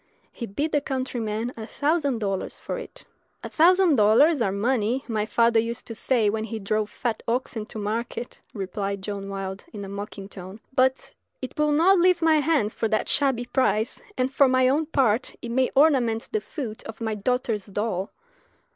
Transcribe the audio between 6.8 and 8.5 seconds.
fat oxen to market,"